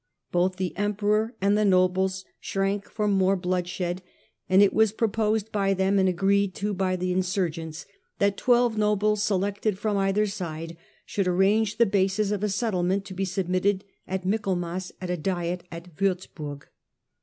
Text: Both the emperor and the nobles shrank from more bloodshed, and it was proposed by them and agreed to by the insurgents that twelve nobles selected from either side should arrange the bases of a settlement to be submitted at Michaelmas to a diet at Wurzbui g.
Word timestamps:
Both 0.31 0.55
the 0.55 0.75
emperor 0.77 1.35
and 1.41 1.55
the 1.55 1.63
nobles 1.63 2.25
shrank 2.39 2.89
from 2.89 3.11
more 3.11 3.35
bloodshed, 3.35 4.01
and 4.49 4.63
it 4.63 4.73
was 4.73 4.91
proposed 4.91 5.51
by 5.51 5.75
them 5.75 5.99
and 5.99 6.09
agreed 6.09 6.55
to 6.55 6.73
by 6.73 6.95
the 6.95 7.11
insurgents 7.11 7.85
that 8.17 8.35
twelve 8.35 8.75
nobles 8.79 9.21
selected 9.21 9.77
from 9.77 9.97
either 9.97 10.25
side 10.25 10.75
should 11.05 11.27
arrange 11.27 11.77
the 11.77 11.85
bases 11.85 12.31
of 12.31 12.43
a 12.43 12.49
settlement 12.49 13.05
to 13.05 13.13
be 13.13 13.25
submitted 13.25 13.83
at 14.07 14.25
Michaelmas 14.25 14.91
to 15.01 15.13
a 15.13 15.17
diet 15.17 15.65
at 15.71 15.95
Wurzbui 15.95 16.61
g. 16.63 16.67